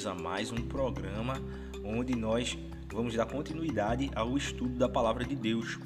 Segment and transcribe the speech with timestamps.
[0.00, 1.34] bem-vindos a mais um programa
[1.84, 2.56] onde nós
[2.90, 5.78] vamos dar continuidade ao estudo da palavra de Deus.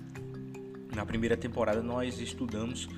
[0.95, 2.89] Na primeira temporada nós estudamos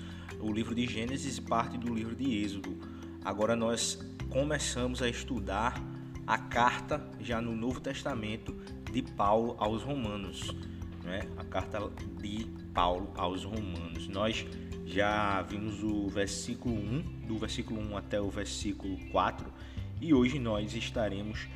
[0.41, 2.77] o livro de Gênesis e parte do livro de Êxodo.
[3.25, 3.99] Agora nós
[4.29, 5.83] começamos a estudar
[6.27, 8.55] a carta já no Novo Testamento
[8.93, 10.55] de Paulo aos Romanos,
[11.03, 11.21] né?
[11.39, 11.79] A carta
[12.21, 14.07] de Paulo aos Romanos.
[14.09, 14.47] Nós
[14.85, 19.51] já vimos o versículo 1, do versículo 1 até o versículo 4,
[20.01, 21.47] e hoje nós estaremos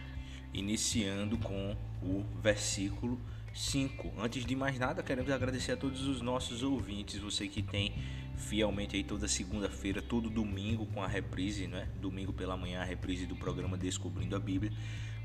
[0.53, 3.21] iniciando com o versículo
[3.55, 4.13] 5.
[4.19, 7.93] Antes de mais nada, queremos agradecer a todos os nossos ouvintes, você que tem
[8.37, 11.89] fielmente aí toda segunda-feira, todo domingo com a reprise, né?
[12.01, 14.73] Domingo pela manhã a reprise do programa Descobrindo a Bíblia.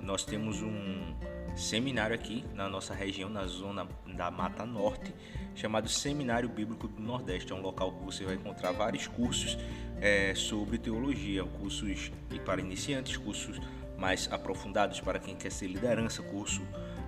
[0.00, 1.14] Nós temos um
[1.56, 5.14] seminário aqui na nossa região, na zona da Mata Norte,
[5.54, 7.52] chamado Seminário Bíblico do Nordeste.
[7.52, 9.56] É um local que você vai encontrar vários cursos
[10.00, 12.10] é, sobre teologia, cursos
[12.44, 13.60] para iniciantes, cursos
[13.96, 16.62] mais aprofundados para quem quer ser liderança, curso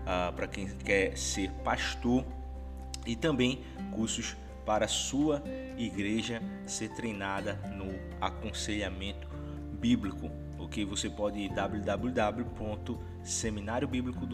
[0.07, 2.25] ah, para quem quer ser pastor
[3.07, 5.43] e também cursos para sua
[5.77, 9.29] igreja ser treinada no aconselhamento
[9.73, 10.31] bíblico.
[10.59, 11.53] Ok, você pode ir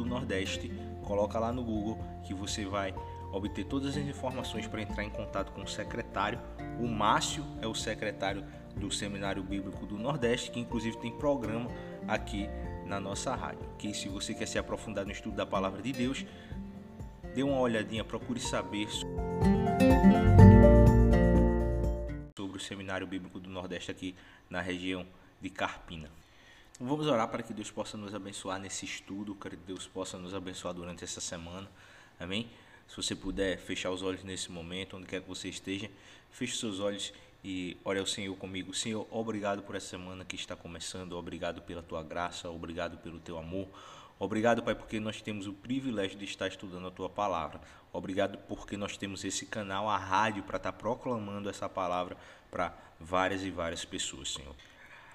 [0.04, 0.70] Nordeste,
[1.03, 2.94] coloca lá no Google que você vai
[3.32, 6.41] obter todas as informações para entrar em contato com o secretário.
[6.78, 8.44] O Márcio é o secretário
[8.76, 11.70] do Seminário Bíblico do Nordeste, que inclusive tem programa
[12.06, 12.48] aqui
[12.86, 13.66] na nossa rádio.
[13.78, 16.25] Que se você quer se aprofundar no estudo da palavra de Deus,
[17.34, 18.88] dê uma olhadinha, procure saber
[22.36, 24.14] sobre o Seminário Bíblico do Nordeste aqui
[24.48, 25.06] na região
[25.41, 26.10] de Carpina.
[26.80, 30.74] Vamos orar para que Deus possa nos abençoar nesse estudo, que Deus possa nos abençoar
[30.74, 31.70] durante essa semana.
[32.18, 32.48] Amém?
[32.88, 35.91] Se você puder fechar os olhos nesse momento, onde quer que você esteja,
[36.30, 37.12] feche seus olhos
[37.44, 38.74] e ore ao Senhor comigo.
[38.74, 43.38] Senhor, obrigado por essa semana que está começando, obrigado pela tua graça, obrigado pelo teu
[43.38, 43.68] amor.
[44.20, 47.58] Obrigado, Pai, porque nós temos o privilégio de estar estudando a tua palavra.
[47.91, 52.19] Obrigado porque nós temos esse canal, a rádio, para estar proclamando essa palavra
[52.50, 54.54] para várias e várias pessoas, Senhor.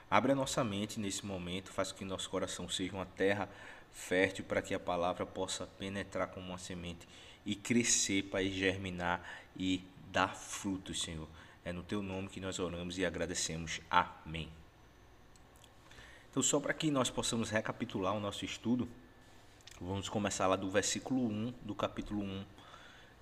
[0.09, 3.47] Abre a nossa mente nesse momento, faz que nosso coração seja uma terra
[3.93, 7.07] fértil para que a palavra possa penetrar como uma semente
[7.45, 9.21] e crescer, Pai, germinar
[9.55, 11.27] e dar frutos, Senhor.
[11.63, 13.81] É no teu nome que nós oramos e agradecemos.
[13.87, 14.49] Amém.
[16.35, 18.89] Então, só para que nós possamos recapitular o nosso estudo,
[19.79, 22.43] vamos começar lá do versículo 1 do capítulo 1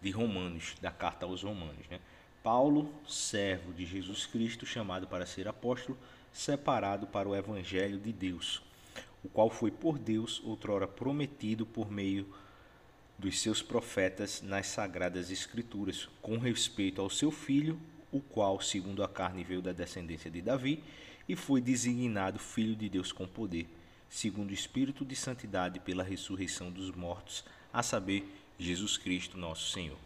[0.02, 1.88] de Romanos, da carta aos Romanos.
[1.92, 2.00] Né?
[2.42, 5.96] Paulo, servo de Jesus Cristo, chamado para ser apóstolo,
[6.32, 8.64] separado para o evangelho de Deus,
[9.24, 12.28] o qual foi por Deus outrora prometido por meio
[13.20, 17.80] dos seus profetas nas sagradas escrituras, com respeito ao seu filho,
[18.14, 20.82] o qual, segundo a carne, veio da descendência de Davi
[21.28, 23.68] e foi designado Filho de Deus com poder,
[24.08, 27.44] segundo o Espírito de Santidade pela ressurreição dos mortos,
[27.74, 28.24] a saber,
[28.60, 29.98] Jesus Cristo, nosso Senhor.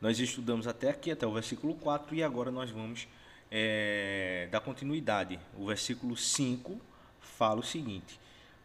[0.00, 3.06] Nós estudamos até aqui, até o versículo 4, e agora nós vamos
[3.50, 5.38] é, dar continuidade.
[5.54, 6.80] O versículo 5
[7.20, 8.18] fala o seguinte: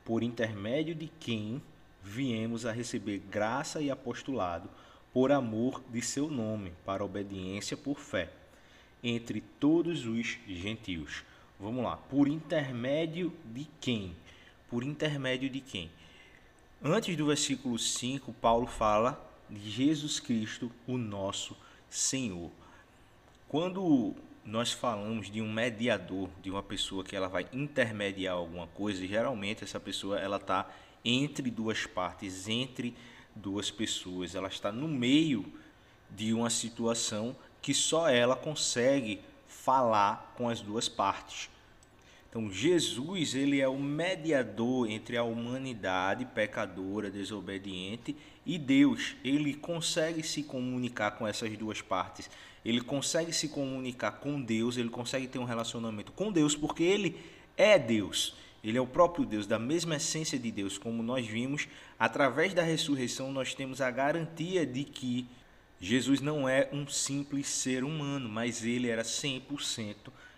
[0.05, 1.61] Por intermédio de quem
[2.01, 4.69] viemos a receber graça e apostolado,
[5.13, 8.29] por amor de seu nome, para obediência por fé,
[9.03, 11.23] entre todos os gentios
[11.61, 11.95] Vamos lá.
[11.95, 14.15] Por intermédio de quem?
[14.67, 15.91] Por intermédio de quem?
[16.83, 21.55] Antes do versículo 5, Paulo fala de Jesus Cristo, o nosso
[21.87, 22.49] Senhor.
[23.47, 29.05] Quando nós falamos de um mediador, de uma pessoa que ela vai intermediar alguma coisa,
[29.05, 30.67] geralmente essa pessoa ela está
[31.05, 32.95] entre duas partes, entre
[33.35, 35.45] duas pessoas, ela está no meio
[36.09, 41.49] de uma situação que só ela consegue falar com as duas partes.
[42.29, 49.15] Então Jesus ele é o mediador entre a humanidade pecadora, desobediente e Deus.
[49.23, 52.29] Ele consegue se comunicar com essas duas partes.
[52.63, 57.19] Ele consegue se comunicar com Deus, ele consegue ter um relacionamento com Deus porque ele
[57.57, 58.35] é Deus.
[58.63, 61.67] Ele é o próprio Deus, da mesma essência de Deus, como nós vimos,
[61.97, 65.27] através da ressurreição nós temos a garantia de que
[65.79, 69.95] Jesus não é um simples ser humano, mas ele era 100%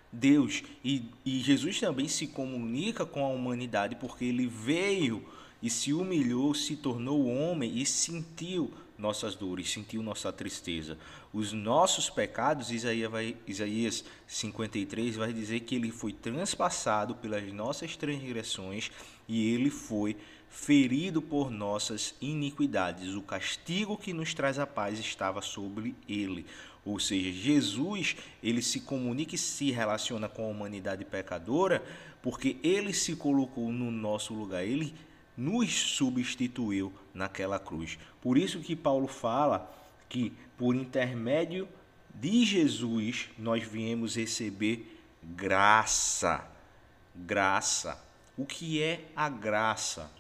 [0.09, 0.63] Deus.
[0.85, 5.25] E, e Jesus também se comunica com a humanidade porque ele veio
[5.61, 10.97] e se humilhou, se tornou homem e sentiu nossas dores, sentiu nossa tristeza.
[11.31, 17.95] Os nossos pecados, Isaías, vai, Isaías 53 vai dizer que ele foi transpassado pelas nossas
[17.95, 18.91] transgressões
[19.27, 20.15] e ele foi
[20.49, 23.15] ferido por nossas iniquidades.
[23.15, 26.45] O castigo que nos traz a paz estava sobre ele.
[26.85, 31.83] Ou seja, Jesus, ele se comunica e se relaciona com a humanidade pecadora
[32.21, 34.93] porque ele se colocou no nosso lugar, ele
[35.37, 37.97] nos substituiu naquela cruz.
[38.21, 39.71] Por isso que Paulo fala
[40.07, 41.67] que por intermédio
[42.13, 46.47] de Jesus nós viemos receber graça.
[47.15, 48.03] Graça.
[48.37, 50.11] O que é a graça?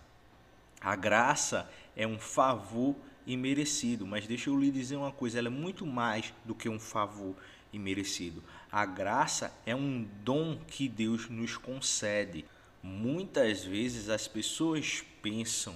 [0.79, 2.95] A graça é um favor
[3.25, 6.79] imerecido, mas deixa eu lhe dizer uma coisa, ela é muito mais do que um
[6.79, 7.35] favor
[7.71, 8.43] imerecido.
[8.71, 12.45] A graça é um dom que Deus nos concede.
[12.83, 15.73] Muitas vezes as pessoas pensam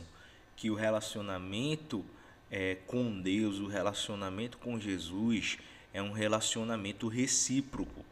[0.58, 2.04] que o relacionamento
[2.52, 5.58] é, com Deus, o relacionamento com Jesus
[5.94, 8.04] é um relacionamento recíproco.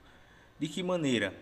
[0.57, 1.33] De que maneira?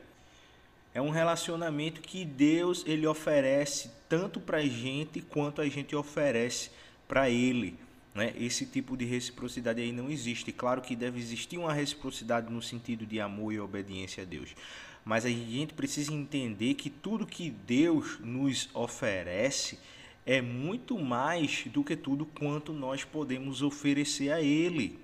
[0.96, 6.72] É um relacionamento que Deus ele oferece tanto para a gente quanto a gente oferece
[7.08, 7.78] para Ele.
[8.14, 8.34] Né?
[8.38, 10.52] Esse tipo de reciprocidade aí não existe.
[10.52, 14.56] Claro que deve existir uma reciprocidade no sentido de amor e obediência a Deus.
[15.04, 19.78] Mas a gente precisa entender que tudo que Deus nos oferece
[20.26, 25.00] é muito mais do que tudo quanto nós podemos oferecer a Ele.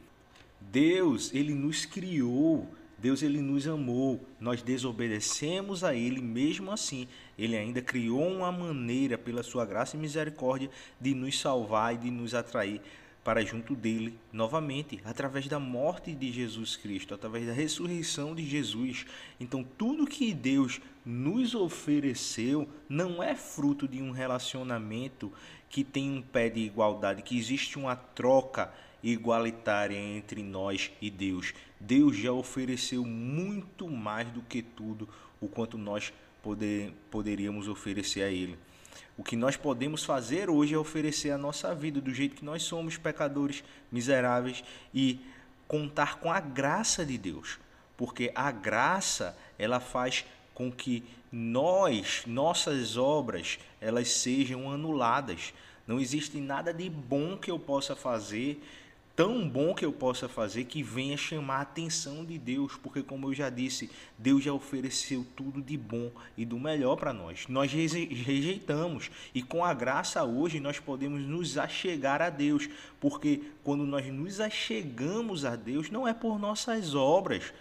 [0.61, 2.67] Deus, Ele nos criou
[3.01, 7.07] Deus ele nos amou, nós desobedecemos a ele, mesmo assim,
[7.37, 10.69] ele ainda criou uma maneira pela sua graça e misericórdia
[10.99, 12.81] de nos salvar e de nos atrair
[13.23, 19.05] para junto dele novamente, através da morte de Jesus Cristo, através da ressurreição de Jesus.
[19.39, 25.31] Então, tudo que Deus nos ofereceu não é fruto de um relacionamento
[25.69, 28.73] que tem um pé de igualdade, que existe uma troca
[29.03, 31.53] igualitária entre nós e Deus.
[31.79, 35.07] Deus já ofereceu muito mais do que tudo
[35.39, 36.11] o quanto nós
[36.41, 38.57] poder, poderíamos oferecer a Ele.
[39.17, 42.63] O que nós podemos fazer hoje é oferecer a nossa vida do jeito que nós
[42.63, 44.63] somos, pecadores, miseráveis,
[44.93, 45.19] e
[45.67, 47.59] contar com a graça de Deus.
[47.97, 55.53] Porque a graça, ela faz com que nós, nossas obras, elas sejam anuladas.
[55.85, 58.61] Não existe nada de bom que eu possa fazer
[59.19, 63.27] tão bom que eu possa fazer que venha chamar a atenção de Deus, porque como
[63.27, 67.45] eu já disse, Deus já ofereceu tudo de bom e do melhor para nós.
[67.49, 73.85] Nós rejeitamos e com a graça hoje nós podemos nos achegar a Deus, porque quando
[73.85, 77.51] nós nos achegamos a Deus não é por nossas obras,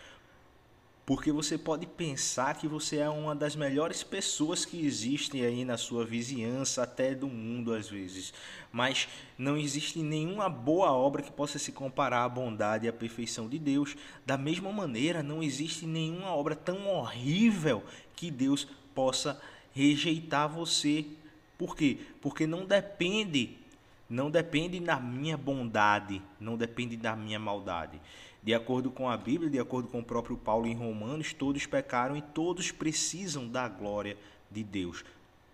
[1.09, 5.79] porque você pode pensar que você é uma das melhores pessoas que existem aí na
[5.79, 8.35] sua vizinhança, até do mundo às vezes,
[8.71, 13.49] mas não existe nenhuma boa obra que possa se comparar à bondade e à perfeição
[13.49, 13.97] de Deus.
[14.27, 17.83] Da mesma maneira, não existe nenhuma obra tão horrível
[18.15, 19.41] que Deus possa
[19.73, 21.07] rejeitar você.
[21.57, 22.01] Por quê?
[22.21, 23.57] Porque não depende,
[24.11, 27.99] não depende da minha bondade, não depende da minha maldade.
[28.43, 32.17] De acordo com a Bíblia, de acordo com o próprio Paulo em Romanos, todos pecaram
[32.17, 34.17] e todos precisam da glória
[34.51, 35.05] de Deus.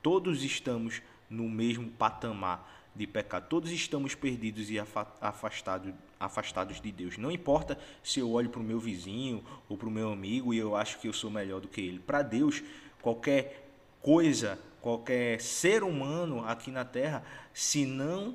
[0.02, 3.48] Todos estamos no mesmo patamar de pecado.
[3.48, 7.18] Todos estamos perdidos e afastados, afastados de Deus.
[7.18, 10.58] Não importa se eu olho para o meu vizinho ou para o meu amigo e
[10.58, 11.98] eu acho que eu sou melhor do que ele.
[11.98, 12.62] Para Deus,
[13.02, 13.68] qualquer
[14.00, 18.34] coisa, qualquer ser humano aqui na terra, se não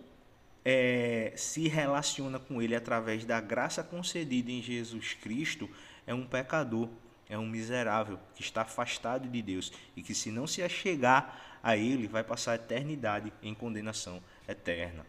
[0.63, 5.69] é, se relaciona com Ele através da graça concedida em Jesus Cristo,
[6.05, 6.89] é um pecador,
[7.29, 11.77] é um miserável que está afastado de Deus e que, se não se achegar a
[11.77, 15.05] Ele, vai passar a eternidade em condenação eterna.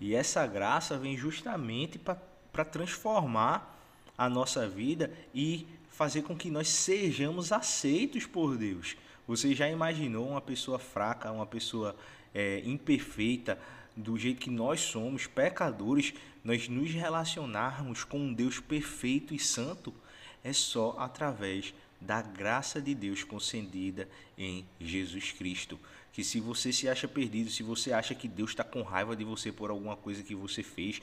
[0.00, 3.78] E essa graça vem justamente para transformar
[4.16, 8.96] a nossa vida e fazer com que nós sejamos aceitos por Deus.
[9.28, 11.94] Você já imaginou uma pessoa fraca, uma pessoa
[12.34, 13.58] é, imperfeita,
[13.96, 19.94] do jeito que nós somos, pecadores, nós nos relacionarmos com um Deus perfeito e santo,
[20.42, 25.78] é só através da graça de Deus concedida em Jesus Cristo.
[26.12, 29.24] Que se você se acha perdido, se você acha que Deus está com raiva de
[29.24, 31.00] você por alguma coisa que você fez,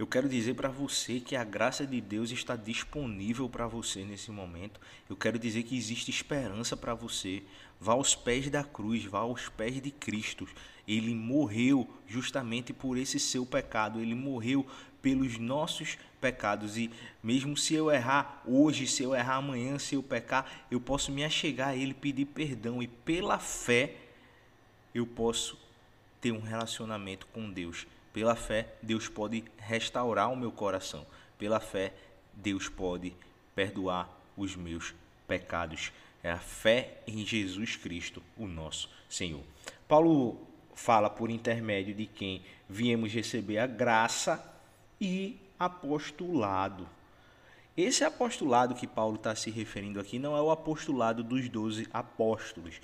[0.00, 4.30] eu quero dizer para você que a graça de Deus está disponível para você nesse
[4.30, 4.80] momento.
[5.10, 7.42] Eu quero dizer que existe esperança para você.
[7.78, 10.48] Vá aos pés da cruz, vá aos pés de Cristo.
[10.88, 14.00] Ele morreu justamente por esse seu pecado.
[14.00, 14.66] Ele morreu
[15.02, 16.78] pelos nossos pecados.
[16.78, 16.90] E
[17.22, 21.22] mesmo se eu errar hoje, se eu errar amanhã, se eu pecar, eu posso me
[21.22, 22.82] achegar a Ele, pedir perdão.
[22.82, 23.96] E pela fé,
[24.94, 25.58] eu posso
[26.22, 27.86] ter um relacionamento com Deus.
[28.12, 31.06] Pela fé, Deus pode restaurar o meu coração.
[31.38, 31.92] Pela fé,
[32.32, 33.14] Deus pode
[33.54, 34.94] perdoar os meus
[35.26, 35.92] pecados.
[36.22, 39.42] É a fé em Jesus Cristo, o nosso Senhor.
[39.86, 44.42] Paulo fala por intermédio de quem viemos receber a graça
[45.00, 46.88] e apostolado.
[47.76, 52.80] Esse apostolado que Paulo está se referindo aqui não é o apostolado dos doze apóstolos.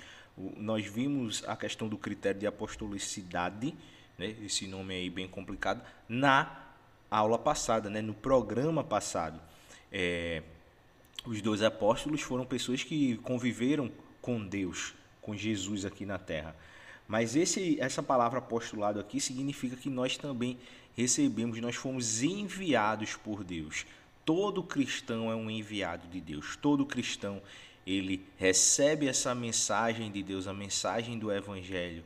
[0.55, 3.75] Nós vimos a questão do critério de apostolicidade,
[4.17, 6.65] né, esse nome aí bem complicado, na
[7.09, 9.39] aula passada, né, no programa passado.
[9.91, 10.41] É,
[11.25, 16.55] os dois apóstolos foram pessoas que conviveram com Deus, com Jesus aqui na terra.
[17.07, 20.57] Mas esse, essa palavra apostolado aqui significa que nós também
[20.95, 23.85] recebemos, nós fomos enviados por Deus.
[24.25, 26.57] Todo cristão é um enviado de Deus.
[26.57, 27.41] Todo cristão
[27.85, 32.03] ele recebe essa mensagem de Deus, a mensagem do evangelho.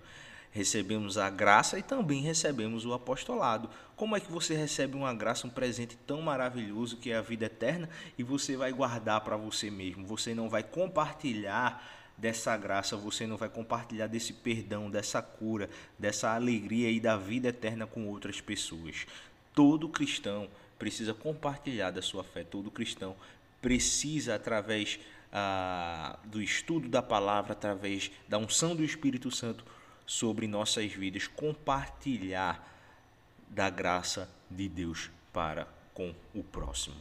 [0.52, 3.70] Recebemos a graça e também recebemos o apostolado.
[3.96, 7.46] Como é que você recebe uma graça, um presente tão maravilhoso que é a vida
[7.46, 10.06] eterna e você vai guardar para você mesmo?
[10.06, 11.82] Você não vai compartilhar
[12.18, 17.48] dessa graça, você não vai compartilhar desse perdão, dessa cura, dessa alegria e da vida
[17.48, 19.08] eterna com outras pessoas.
[19.56, 23.16] Todo cristão precisa compartilhar da sua fé, todo cristão
[23.62, 25.00] precisa, através
[25.32, 29.64] ah, do estudo da palavra, através da unção do Espírito Santo
[30.12, 32.68] sobre nossas vidas, compartilhar
[33.48, 36.98] da graça de Deus para com o próximo.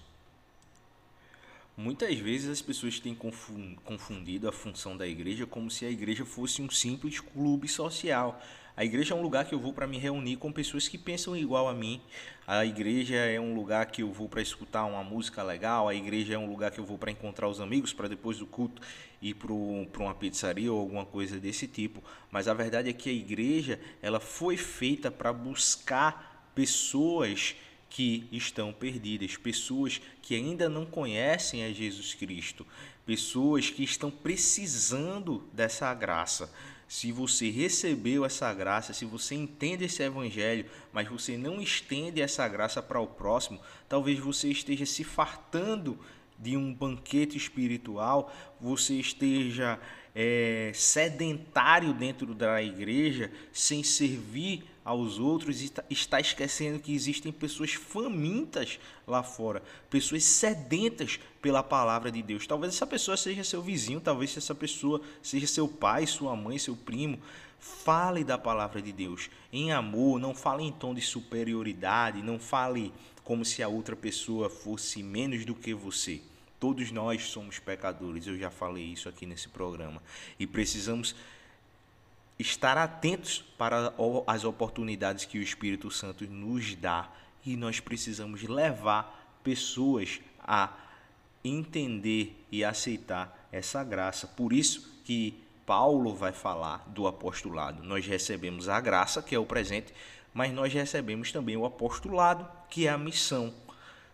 [1.76, 3.16] Muitas vezes as pessoas têm
[3.84, 8.40] confundido a função da igreja como se a igreja fosse um simples clube social.
[8.80, 11.36] A igreja é um lugar que eu vou para me reunir com pessoas que pensam
[11.36, 12.00] igual a mim.
[12.46, 15.86] A igreja é um lugar que eu vou para escutar uma música legal.
[15.86, 18.46] A igreja é um lugar que eu vou para encontrar os amigos, para depois do
[18.46, 18.80] culto
[19.20, 22.02] ir para uma pizzaria ou alguma coisa desse tipo.
[22.30, 27.56] Mas a verdade é que a igreja ela foi feita para buscar pessoas
[27.90, 32.66] que estão perdidas, pessoas que ainda não conhecem a Jesus Cristo,
[33.04, 36.50] pessoas que estão precisando dessa graça.
[36.90, 42.48] Se você recebeu essa graça, se você entende esse evangelho, mas você não estende essa
[42.48, 45.96] graça para o próximo, talvez você esteja se fartando
[46.36, 49.78] de um banquete espiritual, você esteja
[50.14, 57.74] é, sedentário dentro da igreja, sem servir aos outros e está esquecendo que existem pessoas
[57.74, 62.46] famintas lá fora, pessoas sedentas pela palavra de Deus.
[62.46, 66.74] Talvez essa pessoa seja seu vizinho, talvez essa pessoa seja seu pai, sua mãe, seu
[66.74, 67.18] primo.
[67.58, 72.90] Fale da palavra de Deus em amor, não fale em tom de superioridade, não fale
[73.22, 76.22] como se a outra pessoa fosse menos do que você.
[76.60, 80.02] Todos nós somos pecadores, eu já falei isso aqui nesse programa.
[80.38, 81.16] E precisamos
[82.38, 83.94] estar atentos para
[84.26, 87.10] as oportunidades que o Espírito Santo nos dá.
[87.46, 90.70] E nós precisamos levar pessoas a
[91.42, 94.26] entender e aceitar essa graça.
[94.26, 97.82] Por isso que Paulo vai falar do apostolado.
[97.82, 99.94] Nós recebemos a graça, que é o presente,
[100.34, 103.54] mas nós recebemos também o apostolado, que é a missão.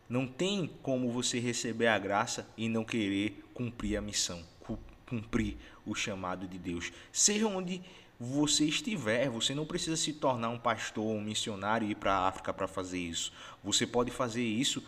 [0.08, 4.42] Não tem como você receber a graça e não querer cumprir a missão,
[5.06, 6.92] cumprir o chamado de Deus.
[7.12, 7.82] Seja onde
[8.18, 12.28] você estiver, você não precisa se tornar um pastor, um missionário e ir para a
[12.28, 13.32] África para fazer isso.
[13.62, 14.82] Você pode fazer isso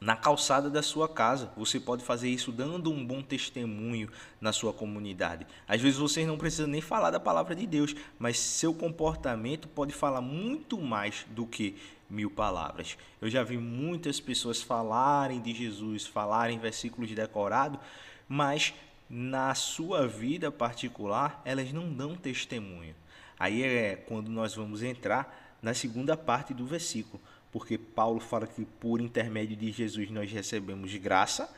[0.00, 1.50] na calçada da sua casa.
[1.56, 4.08] Você pode fazer isso dando um bom testemunho
[4.40, 5.46] na sua comunidade.
[5.66, 9.92] Às vezes você não precisa nem falar da palavra de Deus, mas seu comportamento pode
[9.92, 11.76] falar muito mais do que
[12.08, 12.96] mil palavras.
[13.20, 17.80] Eu já vi muitas pessoas falarem de Jesus, falarem versículos decorados,
[18.28, 18.74] mas
[19.08, 22.94] na sua vida particular elas não dão testemunho.
[23.38, 27.20] Aí é quando nós vamos entrar na segunda parte do versículo
[27.54, 31.48] porque Paulo fala que por intermédio de Jesus nós recebemos graça,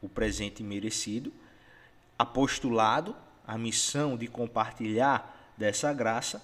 [0.00, 1.32] o presente merecido,
[2.16, 6.40] apostolado, a missão de compartilhar dessa graça,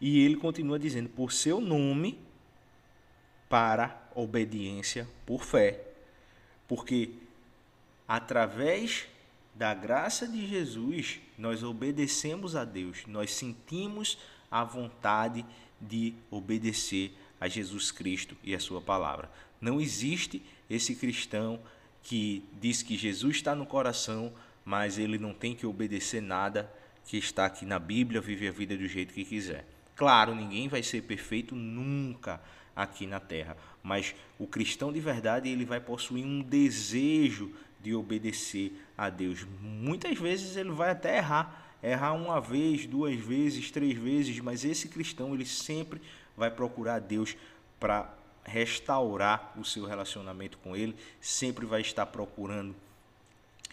[0.00, 2.16] e ele continua dizendo por seu nome
[3.48, 5.84] para obediência por fé.
[6.68, 7.10] Porque
[8.06, 9.08] através
[9.52, 14.16] da graça de Jesus, nós obedecemos a Deus, nós sentimos
[14.48, 15.44] a vontade
[15.80, 19.30] de obedecer a Jesus Cristo e a Sua palavra.
[19.60, 21.60] Não existe esse cristão
[22.02, 24.32] que diz que Jesus está no coração,
[24.64, 26.72] mas ele não tem que obedecer nada
[27.04, 29.66] que está aqui na Bíblia, vive a vida do jeito que quiser.
[29.96, 32.40] Claro, ninguém vai ser perfeito nunca
[32.76, 38.72] aqui na terra, mas o cristão de verdade, ele vai possuir um desejo de obedecer
[38.96, 39.46] a Deus.
[39.60, 44.88] Muitas vezes ele vai até errar, errar uma vez, duas vezes, três vezes, mas esse
[44.88, 46.00] cristão ele sempre
[46.38, 47.36] vai procurar Deus
[47.78, 48.14] para
[48.44, 52.74] restaurar o seu relacionamento com Ele, sempre vai estar procurando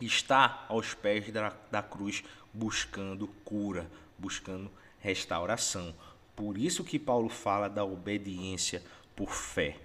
[0.01, 4.69] estar aos pés da, da cruz, buscando cura, buscando
[4.99, 5.95] restauração.
[6.35, 8.83] Por isso que Paulo fala da obediência
[9.15, 9.77] por fé.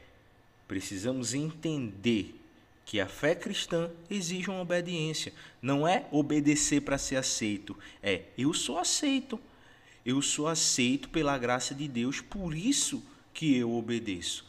[0.67, 2.35] Precisamos entender
[2.85, 5.33] que a fé cristã exige uma obediência.
[5.63, 9.39] Não é obedecer para ser aceito, é eu sou aceito.
[10.05, 13.03] Eu sou aceito pela graça de Deus, por isso
[13.35, 14.49] que eu obedeço.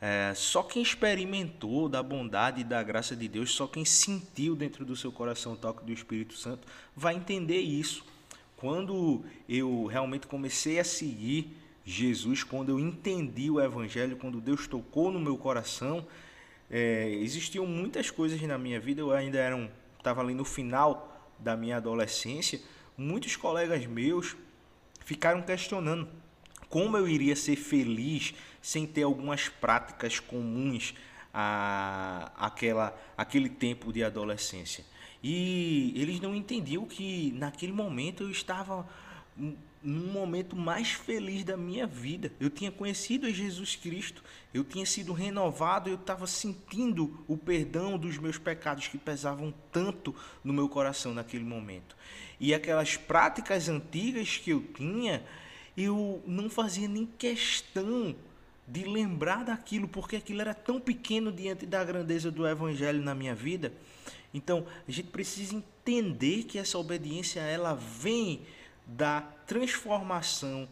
[0.00, 4.84] É, só quem experimentou da bondade e da graça de Deus, só quem sentiu dentro
[4.84, 8.04] do seu coração o toque do Espírito Santo, vai entender isso.
[8.56, 15.10] Quando eu realmente comecei a seguir Jesus, quando eu entendi o Evangelho, quando Deus tocou
[15.10, 16.06] no meu coração,
[16.70, 21.32] é, existiam muitas coisas na minha vida, eu ainda era um, estava ali no final
[21.38, 22.60] da minha adolescência,
[22.96, 24.36] muitos colegas meus
[25.08, 26.06] ficaram questionando
[26.68, 30.92] como eu iria ser feliz sem ter algumas práticas comuns
[31.32, 34.84] a aquela, aquele tempo de adolescência.
[35.22, 38.86] E eles não entendiam que naquele momento eu estava
[39.82, 42.32] num momento mais feliz da minha vida.
[42.40, 48.18] Eu tinha conhecido Jesus Cristo, eu tinha sido renovado, eu estava sentindo o perdão dos
[48.18, 51.96] meus pecados que pesavam tanto no meu coração naquele momento.
[52.40, 55.24] E aquelas práticas antigas que eu tinha,
[55.76, 58.14] eu não fazia nem questão
[58.66, 63.34] de lembrar daquilo, porque aquilo era tão pequeno diante da grandeza do Evangelho na minha
[63.34, 63.72] vida.
[64.32, 68.42] Então, a gente precisa entender que essa obediência ela vem
[68.88, 70.66] da transformação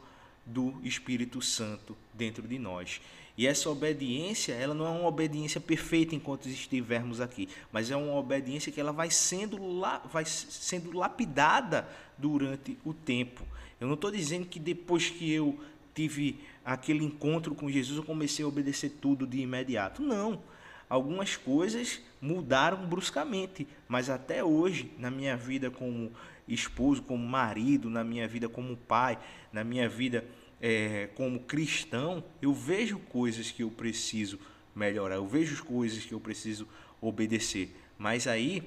[0.44, 3.00] do Espírito Santo dentro de nós.
[3.36, 8.14] E essa obediência, ela não é uma obediência perfeita enquanto estivermos aqui, mas é uma
[8.14, 13.44] obediência que ela vai sendo, la, vai sendo lapidada durante o tempo.
[13.78, 15.60] Eu não estou dizendo que depois que eu
[15.94, 20.00] tive aquele encontro com Jesus, eu comecei a obedecer tudo de imediato.
[20.00, 20.40] Não.
[20.88, 26.12] Algumas coisas mudaram bruscamente, mas até hoje, na minha vida como
[26.48, 29.18] esposo, como marido, na minha vida como pai,
[29.52, 30.24] na minha vida
[30.60, 34.38] é, como cristão, eu vejo coisas que eu preciso
[34.74, 36.68] melhorar, eu vejo coisas que eu preciso
[37.00, 37.74] obedecer.
[37.98, 38.62] Mas aí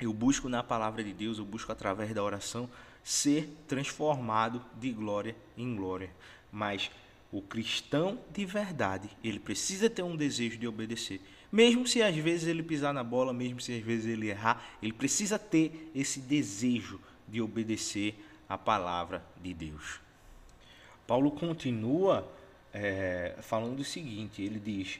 [0.00, 2.68] eu busco na palavra de Deus, eu busco através da oração
[3.02, 6.10] ser transformado de glória em glória.
[6.50, 6.90] Mas
[7.30, 11.20] o cristão de verdade, ele precisa ter um desejo de obedecer.
[11.54, 14.92] Mesmo se às vezes ele pisar na bola, mesmo se às vezes ele errar, ele
[14.92, 18.16] precisa ter esse desejo de obedecer
[18.48, 20.00] a palavra de Deus.
[21.06, 22.28] Paulo continua
[22.72, 24.98] é, falando o seguinte: ele diz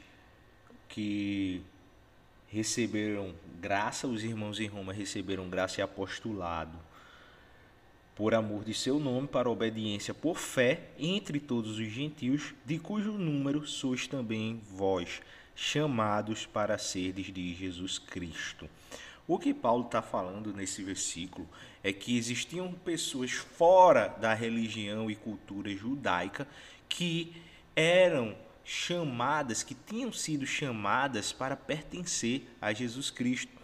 [0.87, 1.61] que
[2.47, 6.79] receberam graça, os irmãos em Roma receberam graça e apostolado
[8.15, 13.11] por amor de seu nome, para obediência por fé entre todos os gentios, de cujo
[13.11, 15.19] número sois também vós
[15.55, 18.69] chamados para serdes de Jesus Cristo.
[19.27, 21.47] O que Paulo está falando nesse versículo
[21.83, 26.47] é que existiam pessoas fora da religião e cultura judaica
[26.87, 27.33] que
[27.75, 33.55] eram chamadas, que tinham sido chamadas para pertencer a Jesus Cristo.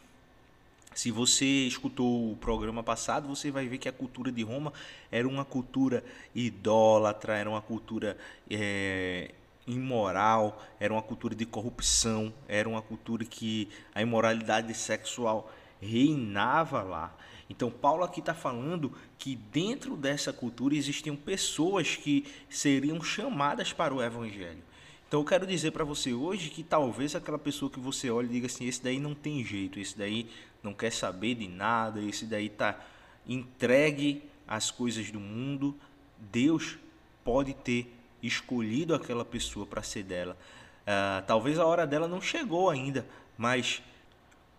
[0.93, 4.73] Se você escutou o programa passado, você vai ver que a cultura de Roma
[5.09, 6.03] era uma cultura
[6.35, 8.17] idólatra, era uma cultura
[8.49, 9.31] é,
[9.71, 17.15] imoral, era uma cultura de corrupção, era uma cultura que a imoralidade sexual reinava lá.
[17.49, 23.93] Então, Paulo aqui está falando que dentro dessa cultura existiam pessoas que seriam chamadas para
[23.93, 24.63] o evangelho.
[25.07, 28.29] Então, eu quero dizer para você hoje que talvez aquela pessoa que você olha e
[28.29, 30.29] diga assim: esse daí não tem jeito, esse daí
[30.63, 32.79] não quer saber de nada, esse daí está
[33.27, 35.75] entregue às coisas do mundo.
[36.17, 36.77] Deus
[37.25, 40.37] pode ter escolhido aquela pessoa para ser dela.
[40.81, 43.05] Uh, talvez a hora dela não chegou ainda,
[43.37, 43.81] mas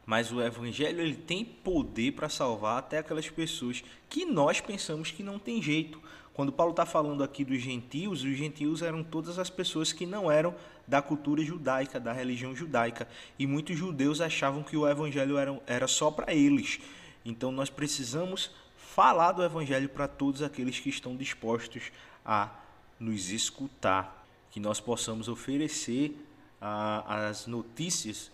[0.04, 5.22] mas o evangelho ele tem poder para salvar até aquelas pessoas que nós pensamos que
[5.22, 6.00] não tem jeito.
[6.34, 10.30] quando Paulo está falando aqui dos gentios, os gentios eram todas as pessoas que não
[10.30, 10.54] eram
[10.88, 13.06] da cultura judaica, da religião judaica.
[13.38, 16.80] E muitos judeus achavam que o evangelho era, era só para eles.
[17.24, 21.92] Então nós precisamos falar do evangelho para todos aqueles que estão dispostos
[22.24, 22.50] a
[23.02, 26.16] nos escutar, que nós possamos oferecer
[26.60, 28.30] ah, as notícias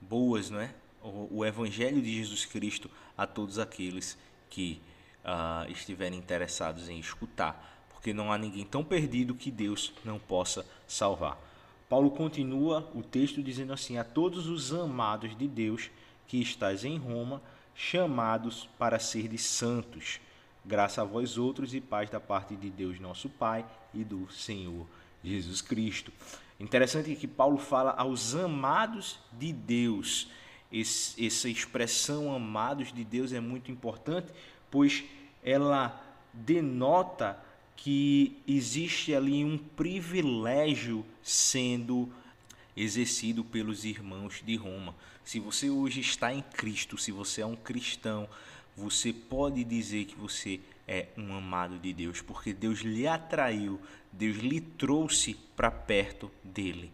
[0.00, 0.74] boas, não é?
[1.02, 4.18] O, o, evangelho de Jesus Cristo a todos aqueles
[4.50, 4.80] que
[5.24, 10.66] ah, estiverem interessados em escutar, porque não há ninguém tão perdido que Deus não possa
[10.86, 11.38] salvar.
[11.88, 15.90] Paulo continua o texto dizendo assim: A todos os amados de Deus
[16.28, 17.42] que estáis em Roma,
[17.74, 20.20] chamados para ser de santos,
[20.64, 24.86] graça a vós outros e paz da parte de Deus nosso Pai e do Senhor
[25.22, 26.12] Jesus Cristo.
[26.58, 30.28] Interessante que Paulo fala aos amados de Deus.
[30.70, 34.32] Esse, essa expressão amados de Deus é muito importante,
[34.70, 35.04] pois
[35.42, 36.00] ela
[36.32, 37.38] denota
[37.76, 42.08] que existe ali um privilégio sendo
[42.76, 44.94] exercido pelos irmãos de Roma.
[45.24, 48.28] Se você hoje está em Cristo, se você é um cristão,
[48.76, 53.80] você pode dizer que você é um amado de Deus, porque Deus lhe atraiu,
[54.12, 56.92] Deus lhe trouxe para perto dele.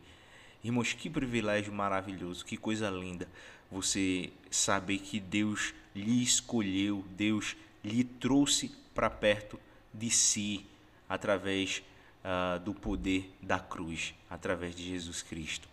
[0.63, 3.29] Irmãos, que privilégio maravilhoso, que coisa linda
[3.71, 9.59] você saber que Deus lhe escolheu, Deus lhe trouxe para perto
[9.93, 10.67] de si
[11.09, 11.83] através
[12.25, 15.69] uh, do poder da cruz, através de Jesus Cristo.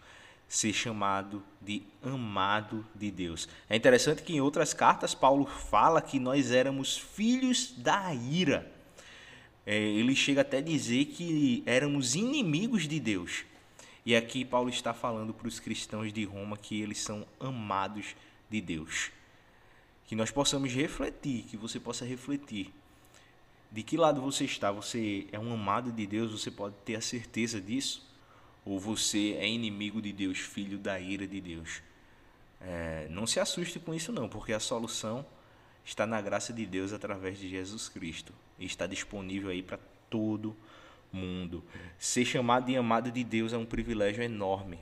[0.47, 3.49] Ser chamado de amado de Deus.
[3.69, 8.71] É interessante que em outras cartas Paulo fala que nós éramos filhos da ira.
[9.65, 13.43] É, ele chega até a dizer que éramos inimigos de Deus.
[14.05, 18.15] E aqui Paulo está falando para os cristãos de Roma que eles são amados
[18.49, 19.10] de Deus.
[20.05, 22.71] Que nós possamos refletir, que você possa refletir
[23.75, 24.71] de que lado você está?
[24.71, 28.01] Você é um amado de Deus, você pode ter a certeza disso?
[28.65, 31.82] Ou você é inimigo de Deus, filho da ira de Deus?
[32.60, 35.23] É, não se assuste com isso, não, porque a solução
[35.86, 39.78] está na graça de Deus através de Jesus Cristo e está disponível aí para
[40.10, 40.56] todo
[41.13, 41.63] mundo.
[41.99, 44.80] Ser chamado de amado de Deus é um privilégio enorme.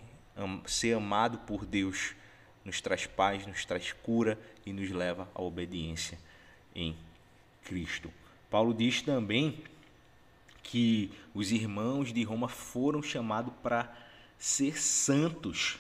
[0.65, 2.15] Ser amado por Deus
[2.63, 6.17] nos traz paz, nos traz cura e nos leva à obediência
[6.74, 6.96] em
[7.65, 8.12] Cristo.
[8.50, 9.62] Paulo diz também
[10.63, 13.93] que os irmãos de Roma foram chamados para
[14.39, 15.78] ser santos,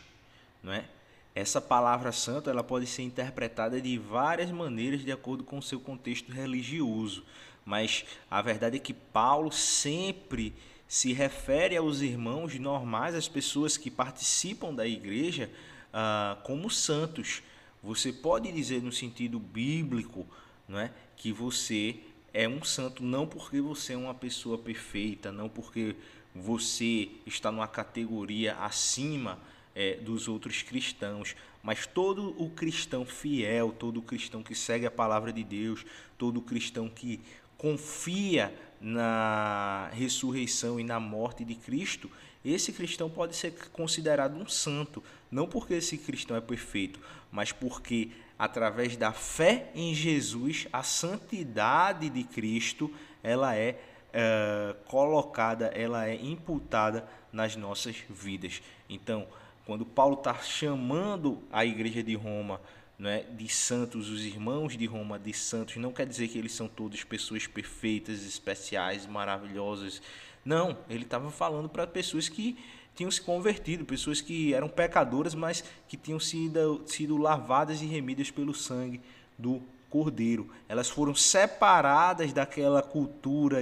[0.61, 0.85] não é?
[1.33, 5.79] Essa palavra santo ela pode ser interpretada de várias maneiras de acordo com o seu
[5.79, 7.23] contexto religioso,
[7.65, 10.53] mas a verdade é que Paulo sempre
[10.87, 15.49] se refere aos irmãos normais, às pessoas que participam da igreja,
[15.91, 17.41] ah, como santos.
[17.81, 20.27] Você pode dizer no sentido bíblico,
[20.67, 21.99] não é, que você
[22.33, 25.95] é um santo não porque você é uma pessoa perfeita, não porque
[26.33, 29.39] você está numa categoria acima
[29.75, 34.91] é, dos outros cristãos, mas todo o cristão fiel, todo o cristão que segue a
[34.91, 35.85] palavra de Deus,
[36.17, 37.19] todo o cristão que
[37.57, 42.09] confia na ressurreição e na morte de Cristo,
[42.43, 46.99] esse cristão pode ser considerado um santo, não porque esse cristão é perfeito,
[47.31, 48.11] mas porque
[48.43, 53.79] através da fé em Jesus, a santidade de Cristo, ela é,
[54.11, 58.61] é colocada, ela é imputada nas nossas vidas.
[58.89, 59.25] Então,
[59.65, 62.59] quando Paulo está chamando a igreja de Roma
[62.99, 66.67] né, de santos, os irmãos de Roma de santos, não quer dizer que eles são
[66.67, 70.01] todos pessoas perfeitas, especiais, maravilhosas.
[70.43, 72.57] Não, ele estava falando para pessoas que
[72.95, 78.29] tinham se convertido, pessoas que eram pecadoras, mas que tinham sido, sido lavadas e remidas
[78.29, 79.01] pelo sangue
[79.37, 80.49] do Cordeiro.
[80.67, 83.59] Elas foram separadas daquela cultura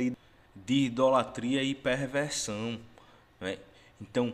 [0.55, 2.79] de idolatria e perversão.
[3.39, 3.57] Né?
[3.99, 4.33] Então,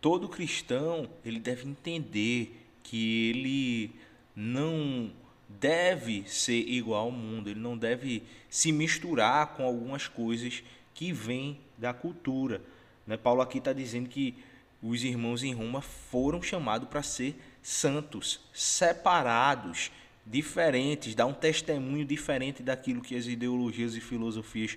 [0.00, 3.90] todo cristão ele deve entender que ele
[4.34, 5.10] não
[5.48, 10.62] deve ser igual ao mundo, ele não deve se misturar com algumas coisas
[10.94, 12.60] que vêm da cultura.
[13.06, 13.16] Né?
[13.16, 14.34] Paulo aqui está dizendo que
[14.82, 19.90] os irmãos em Roma foram chamados para ser santos, separados,
[20.24, 24.76] diferentes, dar um testemunho diferente daquilo que as ideologias e filosofias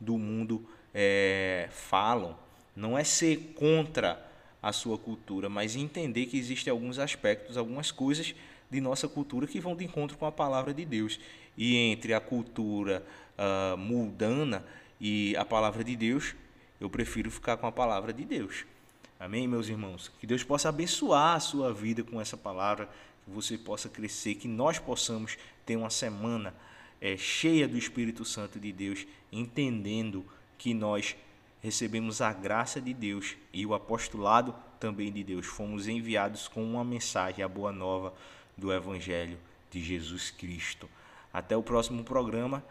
[0.00, 2.36] do mundo é, falam.
[2.74, 4.24] Não é ser contra
[4.62, 8.34] a sua cultura, mas entender que existem alguns aspectos, algumas coisas
[8.70, 11.18] de nossa cultura que vão de encontro com a palavra de Deus.
[11.56, 13.04] E entre a cultura
[13.38, 14.64] uh, mundana
[15.00, 16.34] e a palavra de Deus,
[16.80, 18.64] eu prefiro ficar com a palavra de Deus.
[19.18, 20.10] Amém, meus irmãos?
[20.20, 22.88] Que Deus possa abençoar a sua vida com essa palavra,
[23.24, 25.36] que você possa crescer, que nós possamos
[25.66, 26.54] ter uma semana
[27.00, 30.24] é, cheia do Espírito Santo de Deus, entendendo
[30.56, 31.16] que nós
[31.60, 35.46] recebemos a graça de Deus e o apostolado também de Deus.
[35.46, 38.14] Fomos enviados com uma mensagem, a boa nova
[38.56, 39.38] do Evangelho
[39.70, 40.88] de Jesus Cristo.
[41.32, 42.62] Até o próximo programa.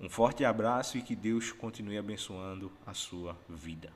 [0.00, 3.92] Um forte abraço e que Deus continue abençoando a sua vida.